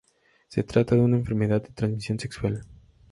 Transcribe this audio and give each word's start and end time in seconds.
Se 0.47 0.63
trata 0.63 0.95
de 0.95 1.01
una 1.01 1.17
enfermedad 1.17 1.61
de 1.61 1.73
transmisión 1.75 2.17
sexual. 2.19 2.65